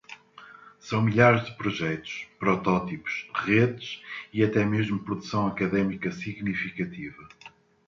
São 0.79 0.99
milhares 0.99 1.45
de 1.45 1.55
projetos, 1.55 2.25
protótipos, 2.39 3.27
redes 3.35 4.01
e 4.33 4.43
até 4.43 4.65
mesmo 4.65 4.97
produção 5.03 5.45
acadêmica 5.45 6.11
significativa. 6.11 7.27